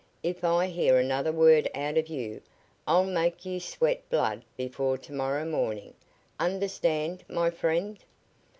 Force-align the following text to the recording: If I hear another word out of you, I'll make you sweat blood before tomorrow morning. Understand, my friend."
If 0.23 0.43
I 0.43 0.65
hear 0.65 0.97
another 0.97 1.31
word 1.31 1.69
out 1.75 1.95
of 1.95 2.07
you, 2.07 2.41
I'll 2.87 3.05
make 3.05 3.45
you 3.45 3.59
sweat 3.59 4.09
blood 4.09 4.41
before 4.57 4.97
tomorrow 4.97 5.45
morning. 5.45 5.93
Understand, 6.39 7.23
my 7.29 7.51
friend." 7.51 7.99